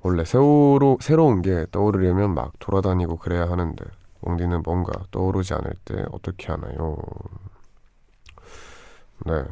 [0.03, 3.85] 원래 새로, 새로운 게 떠오르려면 막 돌아다니고 그래야 하는데
[4.21, 6.99] 옹디는 뭔가 떠오르지 않을 때 어떻게 하나요?
[9.27, 9.45] 네.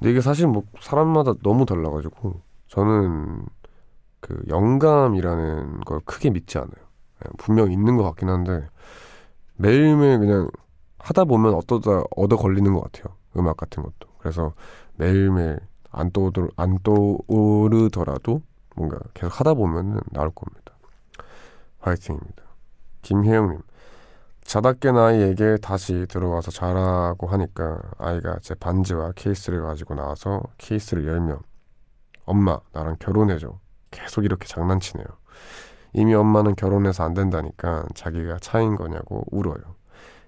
[0.00, 3.44] 근데 이게 사실 뭐 사람마다 너무 달라가지고 저는
[4.20, 6.70] 그 영감이라는 걸 크게 믿지 않아요.
[7.22, 8.66] 네, 분명 있는 것 같긴 한데
[9.56, 10.50] 매일매일 그냥
[10.98, 13.14] 하다 보면 어떠다 얻어 걸리는 것 같아요.
[13.36, 14.08] 음악 같은 것도.
[14.18, 14.54] 그래서
[14.96, 15.60] 매일매일
[15.90, 18.42] 안 떠오르 안 떠오르더라도
[18.76, 20.72] 뭔가 계속 하다 보면은 나올 겁니다.
[21.80, 22.42] 화이팅입니다.
[23.02, 23.60] 김혜영님.
[24.42, 31.38] 자다 깬 아이에게 다시 들어와서 자라고 하니까 아이가 제 반지와 케이스를 가지고 나와서 케이스를 열면
[32.24, 33.58] 엄마 나랑 결혼해줘
[33.90, 35.06] 계속 이렇게 장난치네요.
[35.92, 39.76] 이미 엄마는 결혼해서 안 된다니까 자기가 차인 거냐고 울어요.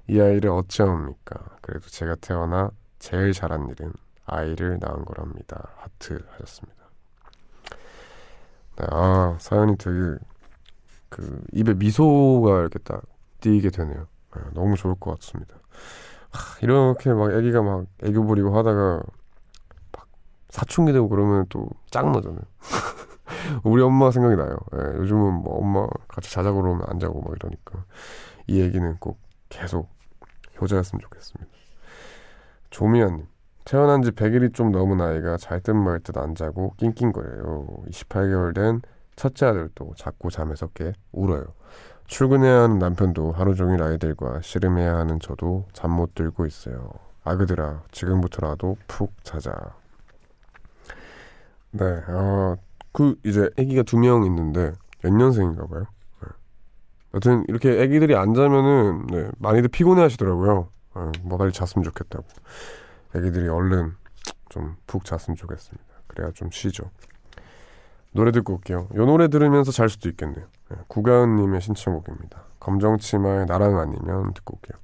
[0.08, 1.36] 이 아이를 어찌합니까?
[1.60, 3.92] 그래도 제가 태어나 제일 잘한 일은
[4.26, 5.68] 아이를 낳은 거랍니다.
[5.76, 6.82] 하트 하셨습니다.
[8.76, 10.16] 네, 아 사연이 되게
[11.08, 13.02] 그 입에 미소가 이렇게 딱
[13.42, 14.06] 띄게 되네요.
[14.34, 15.56] 네, 너무 좋을 것 같습니다.
[16.30, 19.02] 하, 이렇게 막 아기가 막 애교 부리고 하다가
[19.92, 20.08] 막
[20.48, 22.40] 사춘기 되고 그러면 또 짱나잖아요.
[23.64, 24.56] 우리 엄마 생각이 나요.
[24.74, 27.84] 예, 요즘은 뭐 엄마 같이 자자고 그러면 안 자고 막 이러니까
[28.46, 29.18] 이 얘기는 꼭
[29.50, 29.90] 계속
[30.60, 31.52] 효자였으면 좋겠습니다.
[32.70, 33.26] 조미연님
[33.64, 37.66] 태어난 지 100일이 좀 넘은 아이가 잘 듯 말 듯 안 자고 낑낑거려요.
[37.90, 38.80] 28개월 된
[39.16, 41.44] 첫째 아들도 자꾸 잠에서 깨 울어요.
[42.12, 46.90] 출근해야 하는 남편도 하루 종일 아이들과 씨름해야 하는 저도 잠 못 들고 있어요.
[47.24, 49.52] 아그들아 지금부터라도 푹 자자.
[51.70, 52.56] 네, 어,
[52.92, 54.72] 그 이제 아기가 두 명 있는데
[55.04, 55.86] 연년생인가 봐요.
[56.22, 56.28] 네.
[57.14, 60.68] 여튼 이렇게 아기들이 안 자면은 네, 많이들 피곤해 하시더라고요.
[60.96, 62.24] 네, 뭐 빨리 잤으면 좋겠다고.
[63.14, 63.94] 아기들이 얼른
[64.50, 65.84] 좀 푹 잤으면 좋겠습니다.
[66.08, 66.90] 그래야 좀 쉬죠.
[68.12, 68.88] 노래 듣고 올게요.
[68.94, 70.46] 요 노래 들으면서 잘 수도 있겠네요.
[70.70, 72.44] 네, 구가은님의 신청곡입니다.
[72.60, 74.78] 검정치마의 나랑 아니면 듣고 올게요.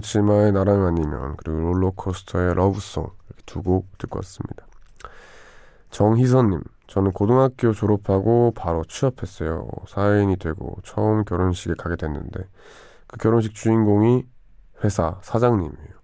[0.00, 4.66] 검정치마의 나랑 아니면 그리고 롤러코스터의 러브송 이렇게 두곡 듣고 왔습니다.
[5.90, 9.68] 정희선님, 저는 고등학교 졸업하고 바로 취업했어요.
[9.86, 12.46] 사회인이 되고 처음 결혼식에 가게 됐는데
[13.06, 14.24] 그 결혼식 주인공이
[14.84, 16.00] 회사 사장님이에요.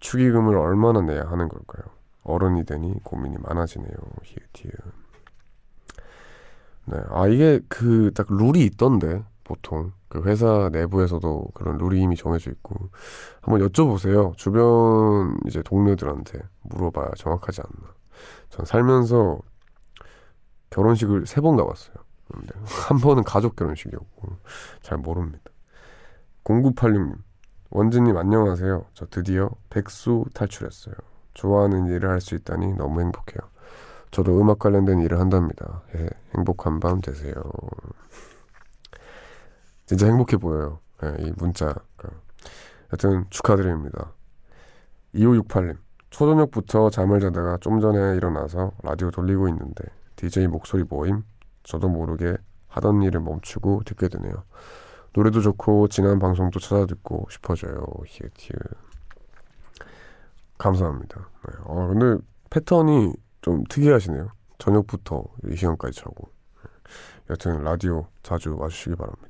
[0.00, 1.84] 축의금을 얼마나 내야 하는 걸까요?
[2.22, 3.90] 어른이 되니 고민이 많아지네요.
[4.22, 4.74] 히읗히읗.
[6.86, 12.50] 네, 아 이게 그 딱 룰이 있던데 보통 그 회사 내부에서도 그런 룰이 이미 정해져
[12.50, 12.90] 있고
[13.40, 14.36] 한번 여쭤보세요.
[14.36, 17.94] 주변 이제 동료들한테 물어봐야 정확하지 않나.
[18.50, 19.38] 전 살면서
[20.70, 21.94] 결혼식을 세 번 가봤어요.
[22.32, 22.48] 근데
[22.88, 24.36] 한 번은 가족 결혼식이었고
[24.82, 25.44] 잘 모릅니다.
[26.44, 27.16] 0986님
[27.70, 28.84] 원진님 안녕하세요.
[28.94, 30.94] 저 드디어 백수 탈출했어요.
[31.34, 33.48] 좋아하는 일을 할 수 있다니 너무 행복해요.
[34.10, 35.82] 저도 음악 관련된 일을 한답니다.
[35.96, 37.34] 예, 행복한 밤 되세요.
[39.90, 40.78] 진짜 행복해 보여요.
[41.02, 41.74] 네, 이 문자.
[42.90, 44.12] 하여튼 축하드립니다.
[45.16, 45.78] 2568님.
[46.10, 49.82] 초저녁부터 잠을 자다가 좀 전에 일어나서 라디오 돌리고 있는데
[50.14, 51.24] DJ 목소리 모임?
[51.64, 52.36] 저도 모르게
[52.68, 54.44] 하던 일을 멈추고 듣게 되네요.
[55.12, 57.84] 노래도 좋고 지난 방송도 찾아 듣고 싶어져요.
[58.06, 58.60] 히읗히읗.
[60.56, 61.18] 감사합니다.
[61.18, 61.54] 네.
[61.64, 64.28] 어, 근데 패턴이 좀 특이하시네요.
[64.58, 66.30] 저녁부터 이 시간까지 자고.
[67.28, 69.29] 여튼 라디오 자주 와주시기 바랍니다.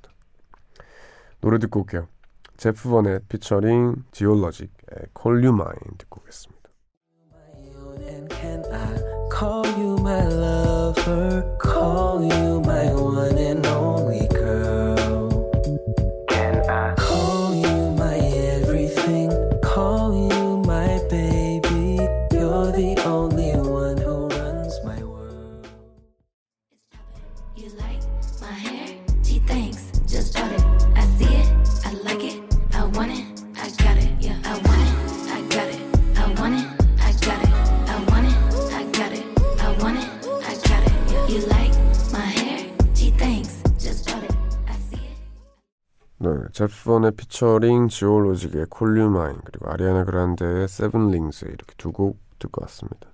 [1.40, 2.08] 노래 듣고 올게요.
[2.56, 4.70] 제프 번의 피처링 지올러직의
[5.20, 6.60] Call You Mine 듣고 오겠습니다.
[9.40, 14.28] call you my lover, call you my one and only
[46.38, 51.90] 네, 제프 버넷의 피처링 지올로직의 Call You Mine 그리고 아리아나 그란데의 Seven Rings 이렇게 두
[51.92, 53.08] 곡 듣고 왔습니다.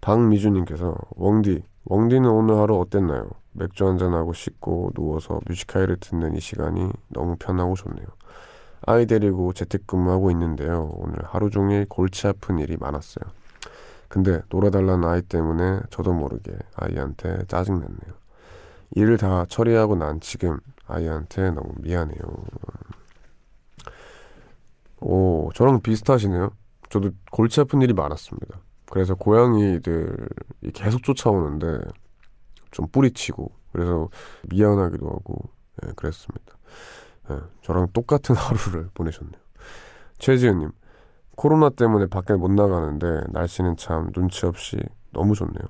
[0.00, 3.30] 박미주님께서 웡디 웡디는 오늘 하루 어땠나요?
[3.52, 8.06] 맥주 한잔하고 씻고 누워서 뮤직하이를 듣는 이 시간이 너무 편하고 좋네요.
[8.82, 10.90] 아이 데리고 재택근무하고 있는데요.
[10.94, 13.24] 오늘 하루 종일 골치 아픈 일이 많았어요.
[14.08, 18.14] 근데 놀아달라는 아이 때문에 저도 모르게 아이한테 짜증냈네요.
[18.96, 22.20] 일을 다 처리하고 난 지금 아이한테 너무 미안해요.
[25.00, 26.50] 오, 저랑 비슷하시네요.
[26.88, 28.60] 저도 골치 아픈 일이 많았습니다.
[28.90, 30.06] 그래서 고양이들이
[30.72, 31.80] 계속 쫓아오는데
[32.70, 34.08] 좀 뿌리치고 그래서
[34.48, 35.50] 미안하기도 하고
[35.82, 36.56] 네, 그랬습니다.
[37.28, 39.40] 네, 저랑 똑같은 하루를 보내셨네요.
[40.18, 40.70] 최지은님,
[41.36, 44.78] 코로나 때문에 밖에 못 나가는데 날씨는 참 눈치 없이
[45.12, 45.66] 너무 좋네요.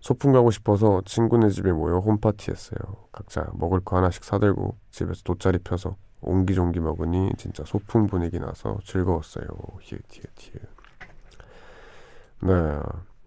[0.00, 2.78] 소풍 가고 싶어서 친구네 집에 모여 홈파티 했어요.
[3.12, 9.46] 각자 먹을 거 하나씩 사들고 집에서 돗자리 펴서 옹기종기 먹으니 진짜 소풍 분위기 나서 즐거웠어요.
[9.80, 10.62] 히읗 히읗 히읗.
[12.40, 12.80] 네,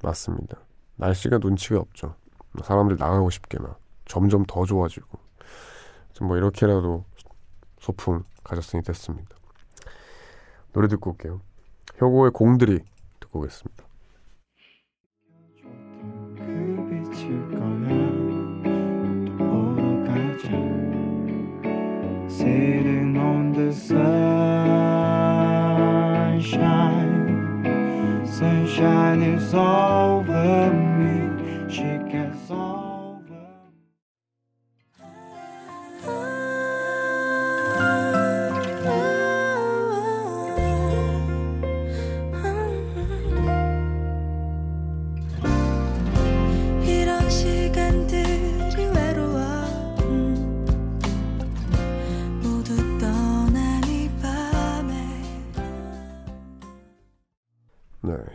[0.03, 0.57] 맞습니다.
[0.95, 2.15] 날씨가 눈치가 없죠.
[2.63, 5.19] 사람들 나가고 싶게 막 점점 더 좋아지고
[6.21, 7.03] 뭐 이렇게라도
[7.79, 9.35] 소풍 가졌으니 됐습니다.
[10.71, 11.41] 노래 듣고 올게요.
[11.99, 12.79] 효고의 공들이
[13.19, 13.90] 듣고 오겠습니다.
[22.51, 24.65] Sitting on the sunshine.
[28.25, 29.90] Sunshine is over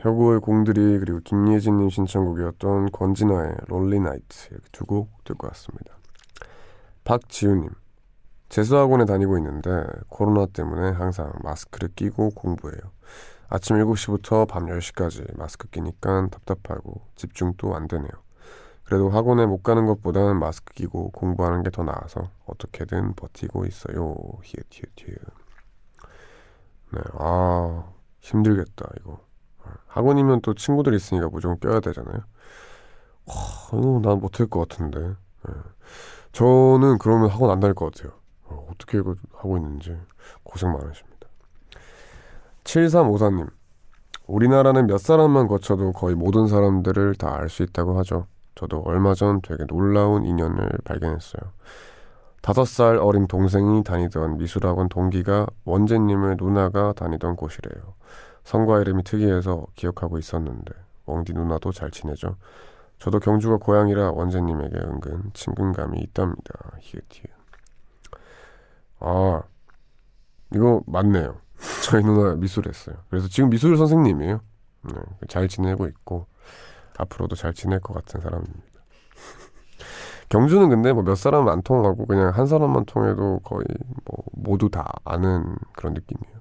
[0.01, 5.97] 혁오의 공들이 그리고 김예진님 신청곡이었던 권진아의 롤리 나이트 이렇게 두 곡 듣고 왔습니다.
[7.05, 7.71] 박지우님
[8.49, 12.81] 재수학원에 다니고 있는데 코로나 때문에 항상 마스크를 끼고 공부해요.
[13.49, 18.11] 아침 7시부터 밤 10시까지 마스크 끼니까 답답하고 집중도 안 되네요.
[18.85, 24.15] 그래도 학원에 못 가는 것보다는 마스크 끼고 공부하는 게 더 나아서 어떻게든 버티고 있어요.
[24.45, 25.19] 히읗 히읗 히읗.
[26.93, 29.26] 네, 아 힘들겠다 이거.
[29.89, 32.19] 학원이면 또 친구들 있으니까 무조건 껴야 되잖아요.
[33.27, 33.35] 와,
[33.73, 35.01] 이거 난 못할 것 같은데.
[35.01, 35.55] 네.
[36.33, 38.13] 저는 그러면 학원 안 다닐 것 같아요.
[38.45, 39.97] 어, 어떻게 이거 하고 있는지
[40.45, 41.29] 고생 많으십니다.
[42.65, 43.49] 7354님.
[44.27, 48.27] 우리나라는 몇 사람만 거쳐도 거의 모든 사람들을 다 알 수 있다고 하죠.
[48.57, 51.43] 저도 얼마 전 되게 놀라운 인연을 발견했어요.
[52.43, 57.95] 다섯 살 어린 동생이 다니던 미술학원 동기가 원재님의 누나가 다니던 곳이래요.
[58.47, 60.73] 성과 이름이 특이해서 기억하고 있었는데
[61.07, 62.37] 웡디 누나도 잘 지내죠.
[62.99, 66.55] 저도 경주가 고향이라 원재님에게 은근 친근감이 있답니다.
[66.79, 67.31] 히읗히읗.
[69.01, 69.43] 아
[70.55, 71.41] 이거 맞네요.
[71.85, 72.95] 저희 누나 미술했어요.
[73.11, 74.41] 그래서 지금 미술 선생님이에요.
[74.85, 74.95] 네,
[75.29, 76.27] 잘 지내고 있고
[76.99, 78.63] 앞으로도 잘 지낼 것 같은 사람입니다.
[80.31, 83.65] 경주는 근데 뭐 몇 사람 안 통하고 그냥 한 사람만 통해도 거의
[84.05, 86.37] 뭐 모두 다 아는 그런 느낌이에요.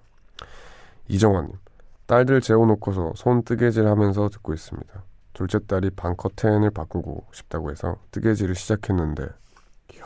[1.08, 1.54] 이정환님,
[2.08, 5.04] 딸들 재워놓고서 손 뜨개질 하면서 듣고 있습니다.
[5.34, 9.24] 둘째 딸이 방 커튼을 바꾸고 싶다고 해서 뜨개질을 시작했는데,
[9.94, 10.06] 이야,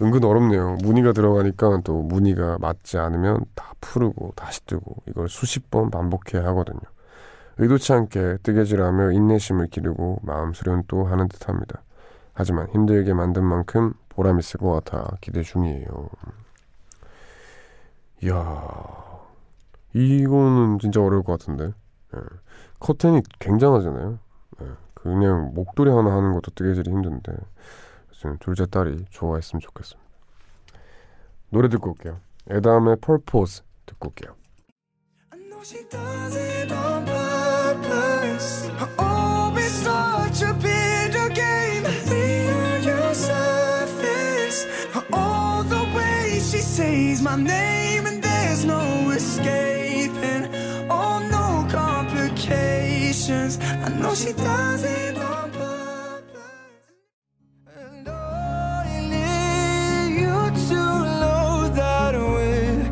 [0.00, 0.76] 은근 어렵네요.
[0.82, 6.80] 무늬가 들어가니까 또 무늬가 맞지 않으면 다 풀고 다시 뜨고 이걸 수십 번 반복해야 하거든요.
[7.58, 11.82] 의도치 않게 뜨개질하며 인내심을 기르고 마음 수련도 하는 듯합니다.
[12.34, 16.08] 하지만 힘들게 만든 만큼 보람 있을 것 같아 기대 중이에요.
[18.22, 19.05] 이야,
[19.96, 21.72] 이거는 진짜 어려울 것 같은데.
[22.14, 22.20] 예.
[22.80, 24.18] 커튼이 굉장하잖아요.
[24.60, 24.66] 예.
[24.94, 27.32] 그냥 목도리 하나 하는 것도 뜨개질이 힘든데.
[28.40, 30.10] 둘째 딸이 좋아했으면 좋겠습니다.
[31.50, 32.18] 노래 듣고 올게요.
[32.48, 34.34] 에담의 펄포즈 듣고 올게요.
[46.76, 49.75] says my name and there's no escaping.
[53.25, 53.57] complications.
[53.59, 56.91] I know she does it on purpose.
[57.75, 60.81] And I need you to
[61.19, 62.85] know that we're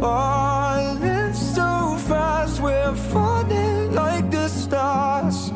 [0.00, 2.60] falling so fast.
[2.60, 5.52] We're falling like the stars,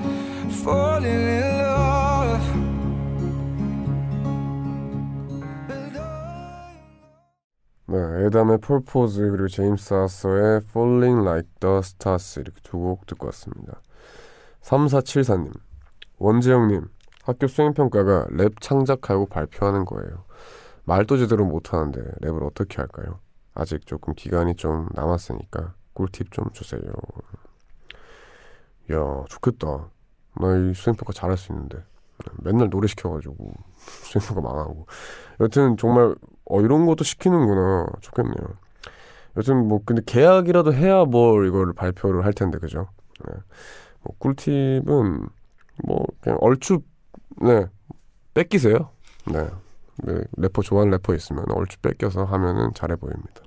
[0.65, 1.59] falling in
[7.91, 7.97] 네,
[8.27, 13.81] 에담의 폴포즈 그리고 제임스 아서의 Falling Like the Stars 이렇게 두 곡 듣고 왔습니다.
[14.64, 15.52] 3474님
[16.18, 16.88] 원재영님
[17.24, 20.26] 학교 수행평가가 랩 창작하고 발표하는 거예요.
[20.86, 23.20] 말도 제대로 못하는데 랩을 어떻게 할까요?
[23.54, 26.82] 아직 조금 기간이 좀 남았으니까 꿀팁 좀 주세요.
[28.92, 29.90] 야 좋겠다.
[30.36, 31.84] 나 이 수행평가 잘할 수 있는데
[32.42, 34.88] 맨날 노래 시켜가지고 수행평가 망하고
[35.40, 38.58] 여튼 정말 어 이런 것도 시키는구나 좋겠네요.
[39.38, 42.88] 여튼 뭐 근데 계약이라도 해야 뭐 이거를 발표를 할 텐데 그죠?
[43.26, 43.34] 네.
[44.04, 45.28] 뭐 꿀팁은
[45.86, 46.82] 뭐 그냥 얼추
[47.42, 47.66] 네
[48.34, 48.90] 뺏기세요.
[49.32, 49.48] 네.
[50.04, 50.22] 네.
[50.38, 53.42] 래퍼 좋아하는 래퍼 있으면 얼추 뺏겨서 하면은 잘해 보입니다.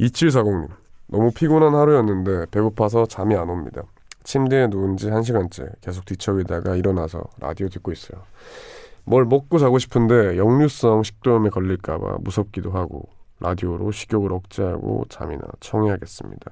[0.00, 0.68] 2740님
[1.06, 3.82] 너무 피곤한 하루였는데 배고파서 잠이 안 옵니다.
[4.24, 8.22] 침대에 누운 지 1시간째 계속 뒤척이다가 일어나서 라디오 듣고 있어요.
[9.04, 13.08] 뭘 먹고 자고 싶은데 역류성 식도염에 걸릴까봐 무섭기도 하고
[13.40, 16.50] 라디오로 식욕을 억제하고 잠이나 청해야겠습니다.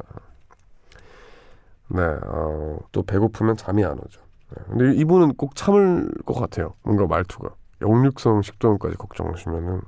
[1.95, 4.21] 네, 어, 또 배고프면 잠이 안 오죠.
[4.51, 6.75] 네, 근데 이분은 꼭 참을 것 같아요.
[6.83, 7.51] 뭔가 말투가
[7.83, 9.83] 역류성 식도염까지 걱정하시면은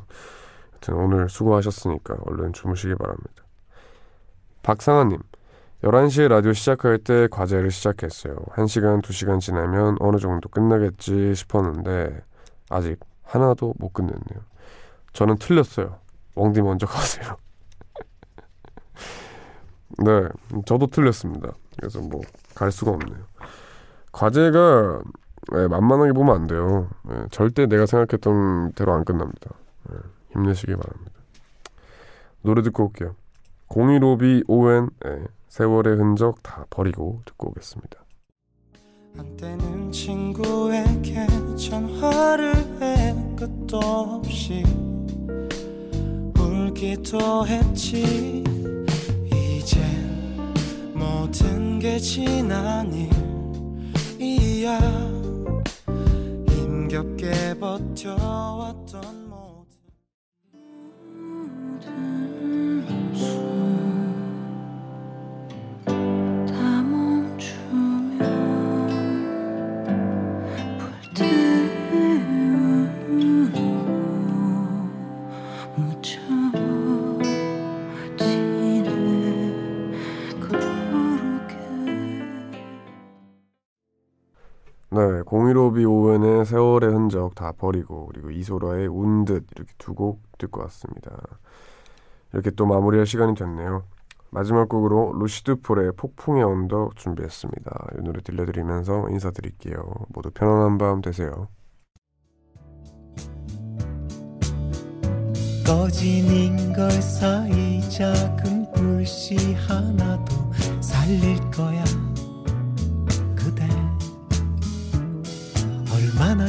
[0.73, 3.31] 하여튼 오늘 수고하셨으니까 얼른 주무시기 바랍니다.
[4.63, 5.19] 박상아님,
[5.83, 8.37] 11시에 라디오 시작할 때 과제를 시작했어요.
[8.55, 12.23] 1시간, 2시간 지나면 어느 정도 끝나겠지 싶었는데
[12.71, 14.45] 아직 하나도 못 끝냈네요.
[15.13, 15.99] 저는 틀렸어요.
[16.35, 17.37] 웡디 먼저 가세요.
[20.05, 20.29] 네,
[20.67, 21.53] 저도 틀렸습니다.
[21.79, 22.21] 그래서 뭐
[22.55, 23.25] 갈 수가 없네요.
[24.13, 25.03] 과제가
[25.53, 26.89] 네, 만만하게 보면 안 돼요.
[27.03, 29.51] 네, 절대 내가 생각했던 대로 안 끝납니다.
[29.91, 29.97] 네,
[30.33, 31.13] 힘내시기 바랍니다.
[32.43, 33.15] 노래 듣고 올게요.
[33.69, 37.99] 015B ON 네, 세월의 흔적 다 버리고 듣고 오겠습니다.
[39.17, 44.65] 한때는 친구에게 전화를 해 끝도 없이
[46.39, 48.43] 울기도 했지
[51.25, 52.93] 모든 게 지난
[54.19, 54.79] 일이야
[56.51, 59.24] 힘겹게 버텨왔던
[87.25, 91.13] 흔적 다 버리고 그리고 이소라의 운듯 이렇게 두 곡 듣고 왔습니다.
[92.33, 93.85] 이렇게 또 마무리할 시간이 됐네요.
[94.31, 97.87] 마지막 곡으로 루시드 폴의 폭풍의 언덕 준비했습니다.
[97.99, 99.85] 이 노래 들려드리면서 인사드릴게요.
[100.09, 101.49] 모두 편안한 밤 되세요.
[105.65, 110.35] 꺼진 인걸 사이 작은 불씨 하나도
[110.81, 111.37] 살릴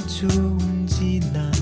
[0.08, 1.55] 좋은지 난